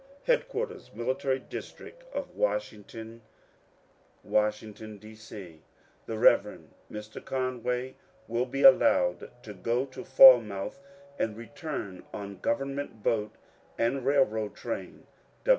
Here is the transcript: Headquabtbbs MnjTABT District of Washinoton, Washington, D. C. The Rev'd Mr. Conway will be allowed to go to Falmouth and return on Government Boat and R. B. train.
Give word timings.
Headquabtbbs 0.27 0.89
MnjTABT 0.95 1.47
District 1.47 2.03
of 2.11 2.35
Washinoton, 2.35 3.21
Washington, 4.23 4.97
D. 4.97 5.13
C. 5.13 5.61
The 6.07 6.17
Rev'd 6.17 6.69
Mr. 6.91 7.23
Conway 7.23 7.93
will 8.27 8.47
be 8.47 8.63
allowed 8.63 9.29
to 9.43 9.53
go 9.53 9.85
to 9.85 10.03
Falmouth 10.03 10.79
and 11.19 11.37
return 11.37 12.01
on 12.15 12.39
Government 12.39 13.03
Boat 13.03 13.35
and 13.77 13.97
R. 13.97 14.25
B. 14.25 14.51
train. 14.55 15.05